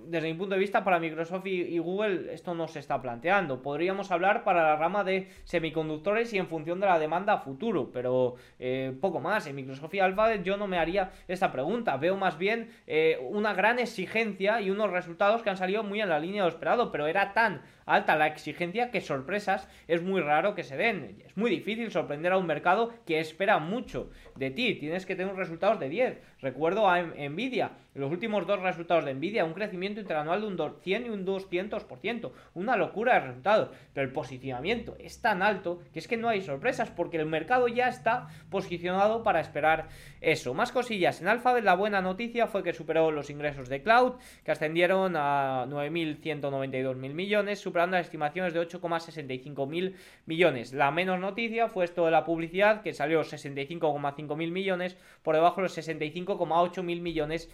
[0.07, 3.61] desde mi punto de vista, para Microsoft y, Google esto no se está planteando.
[3.61, 7.91] Podríamos hablar para la rama de semiconductores y en función de la demanda a futuro,
[7.91, 9.47] pero eh, poco más.
[9.47, 11.97] En Microsoft y Alphabet yo no me haría esta pregunta.
[11.97, 12.71] Veo más bien
[13.21, 16.53] una gran exigencia y unos resultados que han salido muy en la línea de lo
[16.55, 21.21] esperado, pero era tan alta la exigencia que sorpresas es muy raro que se den.
[21.25, 24.75] Es muy difícil sorprender a un mercado que espera mucho de ti.
[24.75, 26.17] Tienes que tener resultados de 10.
[26.41, 31.05] Recuerdo a Nvidia, los últimos dos resultados de Nvidia, un crecimiento interanual de un 100
[31.05, 32.31] y un 200%.
[32.53, 33.69] Una locura de resultados.
[33.93, 37.67] Pero el posicionamiento es tan alto que es que no hay sorpresas porque el mercado
[37.67, 39.89] ya está posicionado para esperar
[40.21, 40.53] eso.
[40.53, 41.21] Más cosillas.
[41.21, 44.13] En Alphabet la buena noticia fue que superó los ingresos de cloud,
[44.43, 50.73] que ascendieron a 9.192 mil millones, superando las estimaciones de 8,65 mil millones.
[50.73, 55.61] La menos noticia fue esto de la publicidad, que salió 65,5 mil millones, por debajo
[55.61, 57.49] de los 65,8 mil millones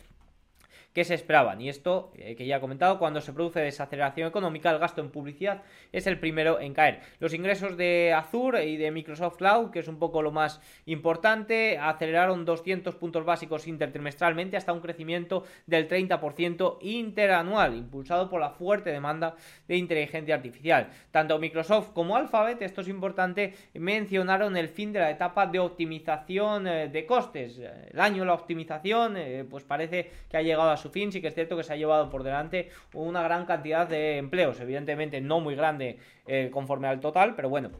[0.97, 1.61] que se esperaban.
[1.61, 5.11] Y esto, eh, que ya he comentado, cuando se produce desaceleración económica, el gasto en
[5.11, 7.01] publicidad es el primero en caer.
[7.19, 11.77] Los ingresos de Azure y de Microsoft Cloud, que es un poco lo más importante,
[11.77, 18.89] aceleraron 200 puntos básicos intertrimestralmente hasta un crecimiento del 30% interanual, impulsado por la fuerte
[18.89, 19.35] demanda
[19.67, 20.89] de inteligencia artificial.
[21.11, 26.65] Tanto Microsoft como Alphabet, esto es importante, mencionaron el fin de la etapa de optimización
[26.65, 27.59] eh, de costes.
[27.59, 31.27] El año la optimización, eh, pues parece que ha llegado a su fin, sí que
[31.27, 35.39] es cierto que se ha llevado por delante una gran cantidad de empleos, evidentemente no
[35.39, 37.71] muy grande eh, conforme al total, pero bueno,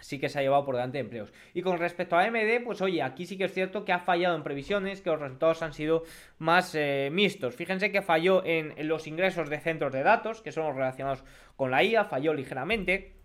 [0.00, 1.32] sí que se ha llevado por delante de empleos.
[1.54, 4.36] Y con respecto a AMD, pues oye, aquí sí que es cierto que ha fallado
[4.36, 6.04] en previsiones, que los resultados han sido
[6.38, 7.54] más eh, mixtos.
[7.54, 11.24] Fíjense que falló en, los ingresos de centros de datos, que son los relacionados
[11.56, 13.19] con la IA, falló ligeramente.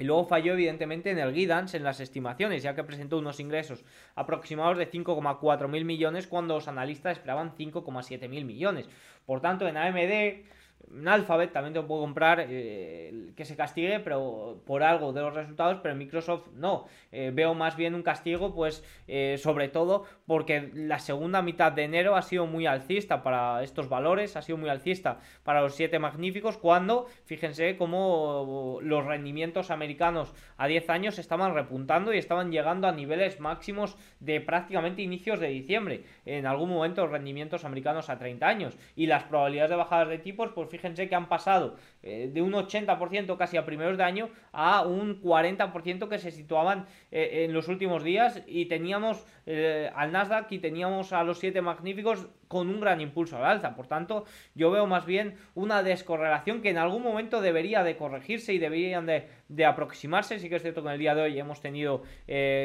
[0.00, 3.84] Y luego falló evidentemente en el guidance, en las estimaciones, ya que presentó unos ingresos
[4.14, 8.88] aproximados de 5,4 mil millones cuando los analistas esperaban 5,7 mil millones.
[9.26, 10.46] Por tanto, en AMD
[10.92, 15.34] En Alphabet también te puedo comprar eh, que se castigue, pero por algo de los
[15.34, 16.86] resultados, pero en Microsoft no.
[17.12, 21.84] Eh, veo más bien un castigo, pues eh, sobre todo porque la segunda mitad de
[21.84, 25.98] enero ha sido muy alcista para estos valores, ha sido muy alcista para los siete
[25.98, 32.88] magníficos, cuando, fíjense cómo los rendimientos americanos a 10 años estaban repuntando y estaban llegando
[32.88, 36.04] a niveles máximos de prácticamente inicios de diciembre.
[36.24, 40.18] En algún momento los rendimientos americanos a 30 años y las probabilidades de bajadas de
[40.18, 44.30] tipos, pues fíjense que han pasado eh, de un 80% casi a primeros de año
[44.52, 50.10] a un 40% que se situaban eh, en los últimos días y teníamos eh, al
[50.10, 53.76] Nasdaq y teníamos a los siete magníficos con un gran impulso al alza.
[53.76, 58.54] Por tanto, yo veo más bien una descorrelación que en algún momento debería de corregirse
[58.54, 60.38] y deberían de, aproximarse.
[60.40, 62.02] Sí que es cierto que en el día de hoy hemos tenido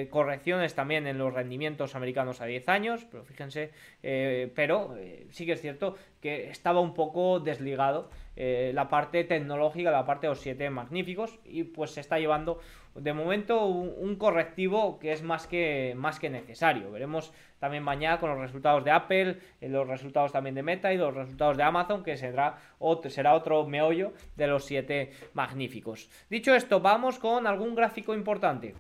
[0.10, 3.71] correcciones también en los rendimientos americanos a 10 años, pero fíjense,
[4.56, 4.95] pero
[5.30, 10.32] sí que es cierto que estaba un poco desligado la parte tecnológica, la parte de
[10.32, 12.60] los siete magníficos y pues se está llevando
[12.95, 16.91] de momento un, correctivo que es más que, más que necesario.
[16.91, 20.98] Veremos también mañana con los resultados de Apple, eh, los resultados también de Meta y
[20.98, 26.10] los resultados de Amazon, que será otro, será otro meollo de los siete magníficos.
[26.30, 28.76] Dicho esto, vamos con algún gráfico importante.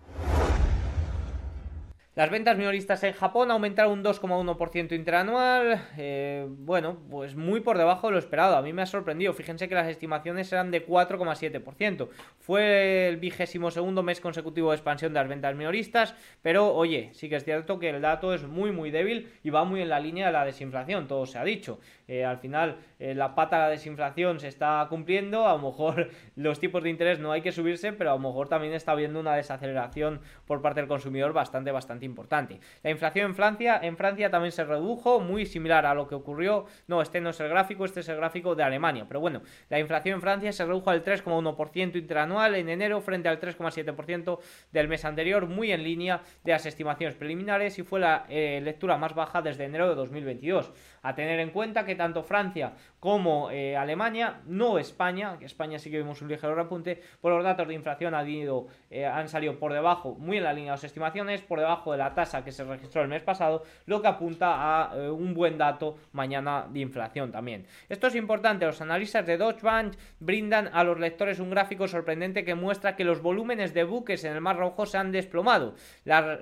[2.15, 5.81] Las ventas minoristas en Japón aumentaron un 2,1% interanual.
[5.97, 8.55] Eh, bueno, pues muy por debajo de lo esperado.
[8.55, 9.33] A mí me ha sorprendido.
[9.33, 12.07] Fíjense que las estimaciones eran de 4,7%.
[12.39, 16.15] Fue el vigésimo segundo mes consecutivo de expansión de las ventas minoristas.
[16.41, 19.65] Pero oye, sí que es cierto que el dato es muy, muy débil y va
[19.65, 21.09] muy en la línea de la desinflación.
[21.09, 21.81] Todo se ha dicho.
[22.07, 25.49] Eh, al final, eh, la pata de la desinflación se está cumpliendo.
[25.49, 28.47] A lo mejor los tipos de interés no hay que subirse, pero a lo mejor
[28.47, 32.59] también está habiendo una desaceleración por parte del consumidor bastante, bastante importante.
[32.83, 36.65] La inflación en Francia, en Francia también se redujo, muy similar a lo que ocurrió.
[36.87, 39.05] No, este no es el gráfico, este es el gráfico de Alemania.
[39.07, 43.39] Pero bueno, la inflación en Francia se redujo al 3,1% interanual en enero frente al
[43.39, 44.39] 3,7%
[44.71, 48.97] del mes anterior, muy en línea de las estimaciones preliminares y fue la eh, lectura
[48.97, 50.71] más baja desde enero de 2022.
[51.05, 55.91] A tener en cuenta que tanto Francia como eh, Alemania, no España, que España sí
[55.91, 59.59] que vimos un ligero repunte, por los datos de inflación han, ido, eh, han salido
[59.59, 62.51] por debajo, muy en la línea de las estimaciones, por debajo de la tasa que
[62.51, 66.79] se registró el mes pasado, lo que apunta a eh, un buen dato mañana de
[66.79, 67.67] inflación también.
[67.87, 72.43] Esto es importante, los analistas de Deutsche Bank brindan a los lectores un gráfico sorprendente
[72.43, 75.75] que muestra que los volúmenes de buques en el Mar Rojo se han desplomado.
[76.05, 76.37] La,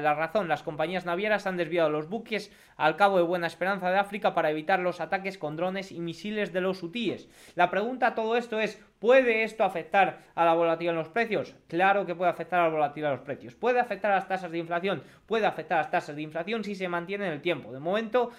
[0.00, 3.98] la razón, las compañías navieras han desviado los buques al cabo de Buena Esperanza de
[3.98, 7.28] África para evitar los ataques con drones y misiles de los hutíes.
[7.54, 11.54] La pregunta a todo esto es, ¿puede esto afectar a la volatilidad en los precios?
[11.68, 13.54] Claro que puede afectar a la volatilidad en los precios.
[13.54, 15.02] ¿Puede afectar a las tasas de inflación?
[15.26, 17.72] Puede afectar a las tasas de inflación si se mantiene en el tiempo.
[17.72, 18.30] De momento...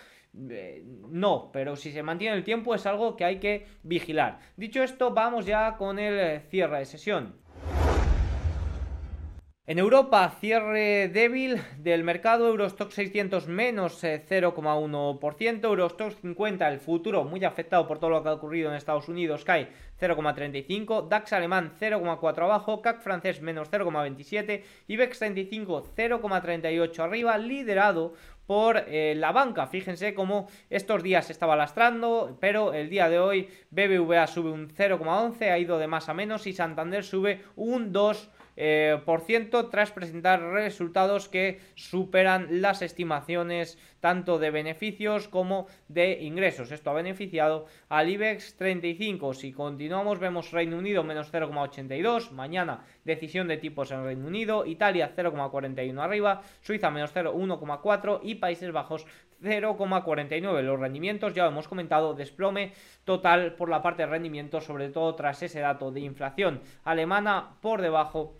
[0.52, 4.40] Eh, no, pero si se mantiene el tiempo es algo que hay que vigilar.
[4.58, 7.34] Dicho esto, vamos ya con el cierre de sesión.
[9.70, 17.24] En Europa, cierre débil del mercado, Eurostock 600 menos 0,1%, eh, Eurostock 50, el futuro
[17.24, 19.68] muy afectado por todo lo que ha ocurrido en Estados Unidos, cae
[20.02, 28.16] 0,35, DAX alemán 0,4 abajo, CAC francés menos 0,27, IBEX 35 0,38 arriba, liderado
[28.48, 29.68] por eh, la banca.
[29.68, 34.68] Fíjense cómo estos días se estaba lastrando, pero el día de hoy BBVA sube un
[34.68, 38.30] 0,11, ha ido de más a menos y Santander sube un 2%.
[38.62, 46.24] Eh, por ciento tras presentar resultados que superan las estimaciones tanto de beneficios como de
[46.24, 46.74] ingresos.
[46.74, 49.34] Esto ha beneficiado al IBEX 35.
[49.34, 52.32] Si continuamos, vemos Reino Unido menos 0,82.
[52.32, 54.66] Mañana decisión de tipos en Reino Unido.
[54.66, 56.42] Italia 0,41 arriba.
[56.60, 59.06] Suiza menos 0,1,4 y Países Bajos
[59.42, 60.62] 0,49.
[60.64, 62.74] Los rendimientos, ya lo hemos comentado, desplome
[63.06, 67.82] total por la parte de rendimientos, sobre todo tras ese dato de inflación alemana por
[67.82, 68.39] debajo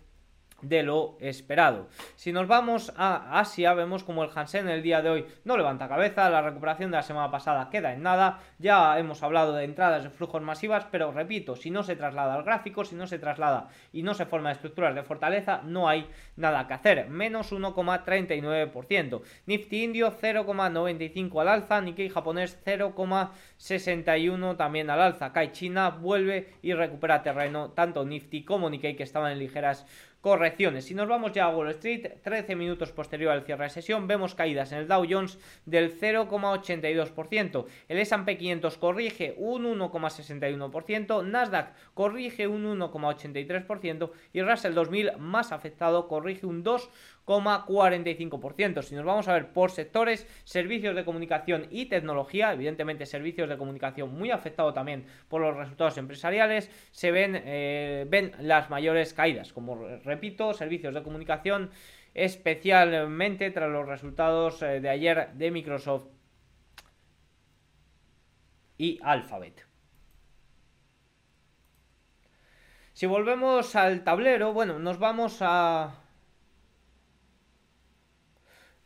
[0.62, 1.88] de lo esperado.
[2.16, 5.88] Si nos vamos a Asia, vemos como el Hansen el día de hoy no levanta
[5.88, 10.04] cabeza, la recuperación de la semana pasada queda en nada, ya hemos hablado de entradas
[10.04, 13.68] de flujos masivas, pero repito, si no se traslada al gráfico, si no se traslada
[13.92, 19.84] y no se forma estructuras de fortaleza, no hay nada que hacer, menos 1,39%, Nifty
[19.84, 27.22] indio 0,95 al alza, Nikkei japonés 0,61 también al alza, Kai China vuelve y recupera
[27.22, 29.86] terreno, tanto Nifty como Nikkei que estaban en ligeras
[30.20, 30.84] correcciones.
[30.84, 34.34] Si nos vamos ya a Wall Street, 13 minutos posterior al cierre de sesión, vemos
[34.34, 37.66] caídas en el Dow Jones del 0,82%.
[37.88, 46.08] El S&P 500 corrige un 1,61%, Nasdaq corrige un 1,83% y Russell 2000 más afectado
[46.08, 46.88] corrige un 2,5%.
[47.26, 48.82] 2,45%.
[48.82, 53.56] Si nos vamos a ver por sectores, servicios de comunicación y tecnología, evidentemente servicios de
[53.56, 59.52] comunicación muy afectado también por los resultados empresariales, se ven, eh, ven las mayores caídas.
[59.52, 61.70] Como repito, servicios de comunicación
[62.14, 66.08] especialmente tras los resultados eh, de ayer de Microsoft
[68.76, 69.66] y Alphabet.
[72.92, 75.99] Si volvemos al tablero, bueno, nos vamos a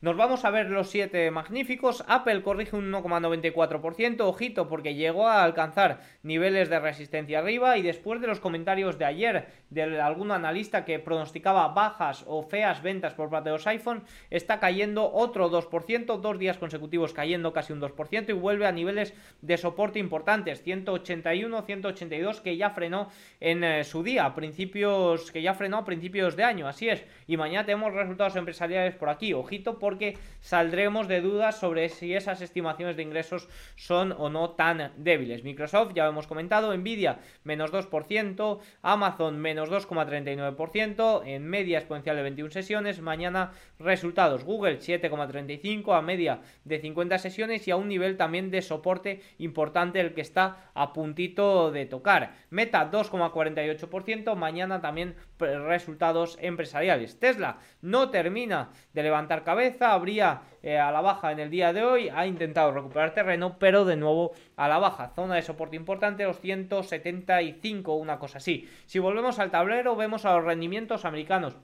[0.05, 2.05] nos vamos a ver los 7 magníficos.
[2.07, 4.21] Apple corrige un 1,94%.
[4.21, 7.79] Ojito, porque llegó a alcanzar niveles de resistencia arriba.
[7.79, 12.83] Y después de los comentarios de ayer de algún analista que pronosticaba bajas o feas
[12.83, 16.21] ventas por parte de los iPhone, está cayendo otro 2%.
[16.21, 18.29] Dos días consecutivos cayendo casi un 2%.
[18.29, 23.09] Y vuelve a niveles de soporte importantes: 181, 182, que ya frenó
[23.41, 24.35] en eh, su día.
[24.35, 26.69] Principios, que ya frenó a principios de año.
[26.69, 27.07] Así es.
[27.27, 29.33] Y mañana tenemos resultados empresariales por aquí.
[29.33, 34.51] Ojito, por porque saldremos de dudas sobre si esas estimaciones de ingresos son o no
[34.51, 35.45] tan débiles.
[35.45, 42.23] Microsoft, ya lo hemos comentado, Nvidia menos 2%, Amazon menos 2,39%, en media exponencial de
[42.25, 48.17] 21 sesiones, mañana resultados, Google 7,35 a media de 50 sesiones y a un nivel
[48.17, 52.35] también de soporte importante el que está a puntito de tocar.
[52.51, 57.19] Meta 2,48%, mañana también resultados empresariales.
[57.19, 61.85] Tesla no termina de levantar cabeza, habría eh, a la baja en el día de
[61.85, 65.13] hoy, ha intentado recuperar terreno, pero de nuevo a la baja.
[65.15, 68.69] Zona de soporte importante, los 175, una cosa así.
[68.87, 71.57] Si volvemos al tablero, vemos a los rendimientos americanos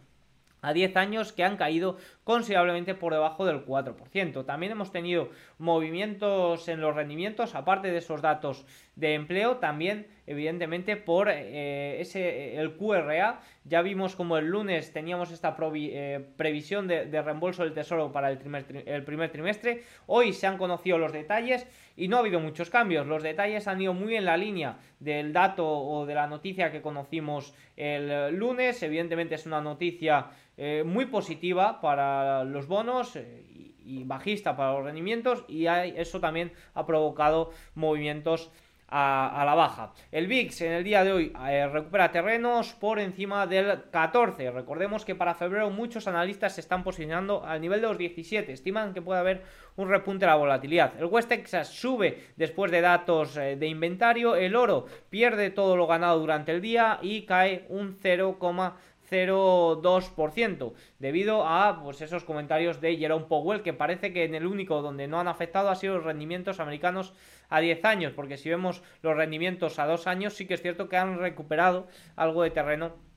[0.62, 4.44] a 10 años que han caído considerablemente por debajo del 4%.
[4.44, 8.66] También hemos tenido movimientos en los rendimientos, aparte de esos datos
[9.00, 13.40] de empleo, también evidentemente por eh, ese el QRA.
[13.64, 18.38] Ya vimos como el lunes teníamos esta eh, previsión de, reembolso del tesoro para el,
[18.38, 19.82] primer trimestre.
[20.06, 23.06] Hoy se han conocido los detalles y no ha habido muchos cambios.
[23.06, 26.80] Los detalles han ido muy en la línea del dato o de la noticia que
[26.80, 28.82] conocimos el lunes.
[28.82, 35.44] Evidentemente es una noticia eh, muy positiva para los bonos y, bajista para los rendimientos
[35.48, 38.52] y eso también ha provocado movimientos
[38.90, 39.92] a, la baja.
[40.10, 44.50] El VIX en el día de hoy eh, recupera terrenos por encima del 14.
[44.50, 48.52] Recordemos que para febrero muchos analistas se están posicionando al nivel de los 17.
[48.52, 49.42] Estiman que puede haber
[49.76, 50.92] un repunte de la volatilidad.
[50.98, 54.36] El West Texas sube después de datos de inventario.
[54.36, 58.72] El oro pierde todo lo ganado durante el día y cae un 0,5
[59.10, 64.82] 0,2% debido a pues, esos comentarios de Jerome Powell que parece que en el único
[64.82, 67.12] donde no han afectado ha sido los rendimientos americanos
[67.48, 70.88] a 10 años porque si vemos los rendimientos a 2 años sí que es cierto
[70.88, 73.10] que han recuperado algo de terreno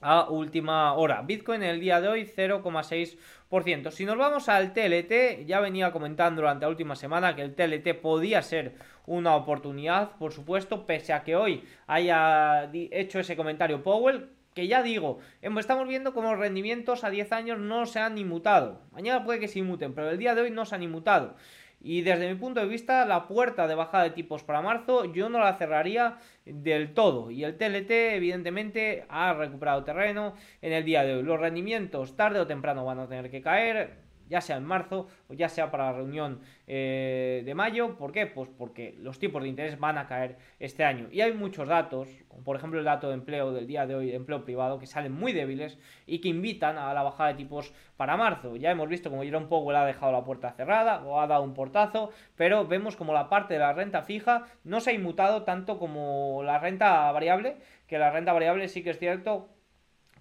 [0.00, 1.22] a última hora.
[1.22, 3.90] Bitcoin en el día de hoy 0,6%.
[3.90, 8.00] Si nos vamos al TLT, ya venía comentando durante la última semana que el TLT
[8.00, 8.74] podía ser
[9.06, 14.82] una oportunidad, por supuesto, pese a que hoy haya hecho ese comentario Powell, que ya
[14.82, 18.80] digo, estamos viendo como los rendimientos a 10 años no se han inmutado.
[18.92, 21.34] Mañana puede que se inmuten, pero el día de hoy no se han inmutado.
[21.80, 25.28] Y desde mi punto de vista, la puerta de bajada de tipos para marzo yo
[25.28, 27.30] no la cerraría del todo.
[27.30, 31.22] Y el TLT, evidentemente, ha recuperado terreno en el día de hoy.
[31.22, 35.34] Los rendimientos tarde o temprano van a tener que caer ya sea en marzo o
[35.34, 37.96] ya sea para la reunión eh, de mayo.
[37.96, 38.26] ¿Por qué?
[38.26, 41.08] Pues porque los tipos de interés van a caer este año.
[41.10, 44.10] Y hay muchos datos, como por ejemplo el dato de empleo del día de hoy,
[44.10, 47.72] de empleo privado, que salen muy débiles y que invitan a la bajada de tipos
[47.96, 48.56] para marzo.
[48.56, 51.54] Ya hemos visto como Jerome Powell ha dejado la puerta cerrada o ha dado un
[51.54, 55.78] portazo, pero vemos como la parte de la renta fija no se ha inmutado tanto
[55.78, 57.56] como la renta variable,
[57.86, 59.48] que la renta variable sí que es cierto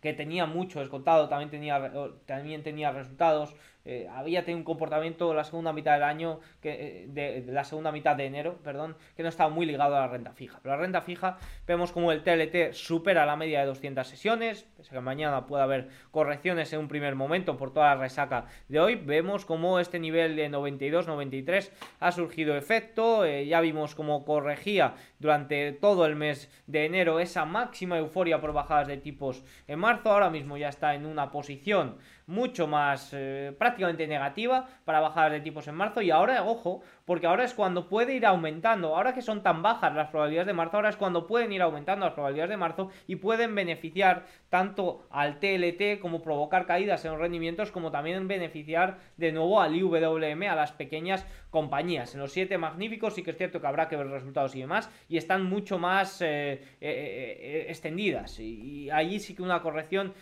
[0.03, 1.91] que tenía mucho descontado, también tenía,
[2.25, 7.05] también tenía resultados eh, había tenido un comportamiento la segunda mitad del año, que, eh,
[7.09, 10.31] de, la segunda mitad de enero, perdón, que no estaba muy ligado a la renta
[10.31, 10.59] fija.
[10.63, 14.91] Pero la renta fija vemos como el TLT supera la media de 200 sesiones, pese
[14.91, 18.79] a que mañana puede haber correcciones en un primer momento por toda la resaca de
[18.79, 18.95] hoy.
[18.95, 25.73] Vemos como este nivel de 92-93 ha surgido efecto, eh, ya vimos cómo corregía durante
[25.73, 30.29] todo el mes de enero esa máxima euforia por bajadas de tipos en marzo, ahora
[30.29, 31.97] mismo ya está en una posición
[32.27, 36.01] mucho más eh, prácticamente negativa para bajar de tipos en marzo.
[36.01, 39.93] Y ahora, ojo, porque ahora es cuando puede ir aumentando, ahora que son tan bajas
[39.93, 43.17] las probabilidades de marzo, ahora es cuando pueden ir aumentando las probabilidades de marzo y
[43.17, 49.31] pueden beneficiar tanto al TLT como provocar caídas en los rendimientos, como también beneficiar de
[49.31, 52.15] nuevo al IWM, a las pequeñas compañías.
[52.15, 54.89] En los siete magníficos sí que es cierto que habrá que ver resultados y demás,
[55.07, 60.15] y están mucho más eh, eh, extendidas, y, y allí sí que una corrección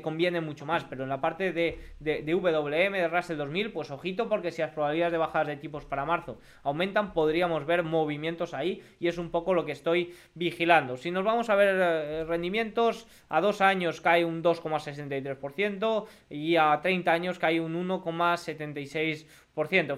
[0.00, 3.90] conviene mucho más, pero en la parte de, de, de, WM, de Russell 2000, pues
[3.90, 8.54] ojito porque si las probabilidades de bajadas de tipos para marzo aumentan, podríamos ver movimientos
[8.54, 10.96] ahí y es un poco lo que estoy vigilando.
[10.96, 16.78] Si nos vamos a ver eh, rendimientos, a dos años cae un 2,63% y a
[16.80, 19.26] 30 años cae un 1,76%.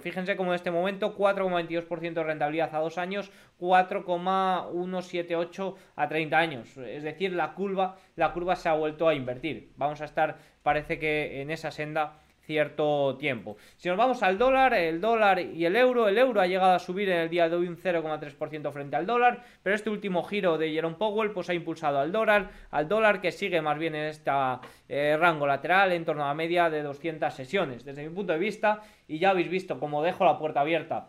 [0.01, 6.77] Fíjense como en este momento 4,22% de rentabilidad a dos años, 4,178 a 30 años.
[6.77, 9.73] Es decir, la curva, la curva se ha vuelto a invertir.
[9.77, 13.59] Vamos a estar, parece que en esa senda cierto tiempo.
[13.77, 16.79] Si nos vamos al dólar, el dólar y el euro, el euro ha llegado a
[16.79, 20.57] subir en el día de hoy un 0,3% frente al dólar, pero este último giro
[20.57, 24.07] de Jerome Powell pues ha impulsado al dólar, al dólar que sigue más bien en
[24.07, 24.31] este
[25.19, 27.85] rango lateral en torno a la media de 200 sesiones.
[27.85, 31.09] Desde mi punto de vista, y ya habéis visto cómo dejo la puerta abierta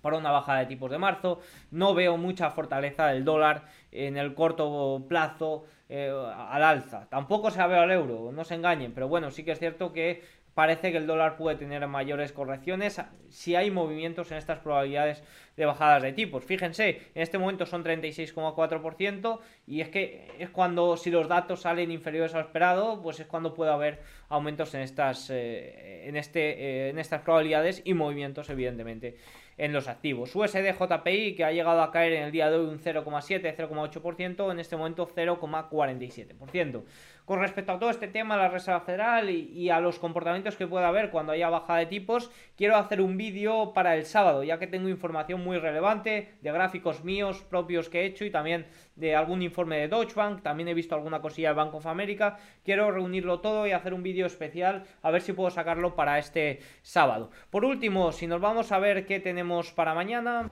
[0.00, 1.40] para una bajada de tipos de marzo.
[1.70, 7.08] No veo mucha fortaleza del dólar en el corto plazo eh, al alza.
[7.08, 9.92] Tampoco se la veo al euro, no se engañen, pero bueno, sí que es cierto
[9.92, 10.22] que
[10.54, 15.22] parece que el dólar puede tener mayores correcciones si hay movimientos en estas probabilidades
[15.56, 16.44] de bajadas de tipos.
[16.44, 21.90] Fíjense, en este momento son 36,4% y es que es cuando si los datos salen
[21.90, 26.40] inferiores a lo esperado, pues es cuando puede haber aumentos en estas, eh, en este,
[26.40, 29.16] eh, en estas probabilidades y movimientos evidentemente
[29.60, 30.34] en los activos.
[30.34, 34.50] USD JPI que ha llegado a caer en el día de hoy un 0,7, 0,8%,
[34.50, 36.82] en este momento 0,47%.
[37.30, 40.88] Con respecto a todo este tema, la Reserva Federal y, a los comportamientos que pueda
[40.88, 44.66] haber cuando haya bajada de tipos, quiero hacer un vídeo para el sábado, ya que
[44.66, 48.66] tengo información muy relevante de gráficos míos propios que he hecho y también
[48.96, 52.36] de algún informe de Deutsche Bank, también he visto alguna cosilla de Bank of America.
[52.64, 56.58] Quiero reunirlo todo y hacer un vídeo especial, a ver si puedo sacarlo para este
[56.82, 57.30] sábado.
[57.50, 60.50] Por último, si nos vamos a ver qué tenemos para mañana...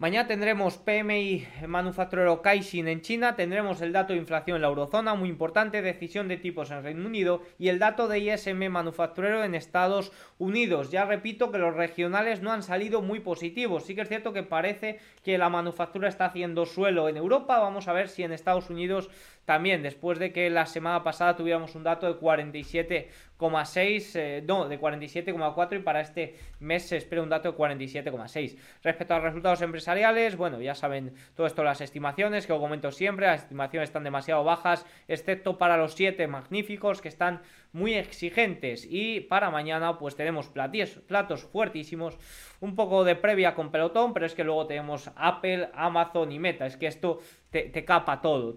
[0.00, 5.14] Mañana tendremos PMI manufacturero Caixin en China, tendremos el dato de inflación en la eurozona,
[5.14, 9.54] muy importante, decisión de tipos en Reino Unido y el dato de ISM manufacturero en
[9.54, 10.90] Estados Unidos.
[10.90, 14.42] Ya repito que los regionales no han salido muy positivos, sí que es cierto que
[14.42, 18.70] parece que la manufactura está haciendo suelo en Europa, vamos a ver si en Estados
[18.70, 19.10] Unidos
[19.50, 24.80] también, después de que la semana pasada tuviéramos un dato de 47,6, eh, no, de
[24.80, 28.56] 47,4 y para este mes se espera un dato de 47,6.
[28.84, 33.42] Respecto a resultados empresariales, bueno, ya saben todo esto, las estimaciones, que comento siempre, las
[33.42, 37.42] estimaciones están demasiado bajas, excepto para los 7 magníficos que están
[37.72, 42.18] muy exigentes y para mañana pues tenemos platos fuertísimos,
[42.60, 46.66] un poco de previa con pelotón, pero es que luego tenemos Apple, Amazon y Meta,
[46.66, 47.20] es que esto
[47.50, 48.56] te, capa todo,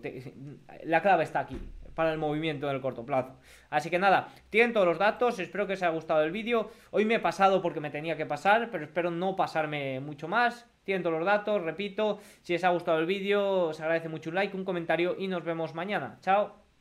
[0.84, 1.60] la clave está aquí
[1.96, 3.38] para el movimiento en el corto plazo.
[3.70, 6.70] Así que nada, tienen todos los datos, espero que os haya gustado el vídeo.
[6.92, 10.68] Hoy me he pasado porque me tenía que pasar, pero espero no pasarme mucho más.
[10.84, 14.36] Tienen todos los datos, repito, si os ha gustado el vídeo, os agradece mucho un
[14.36, 16.18] like, un comentario y nos vemos mañana.
[16.22, 16.63] Chao.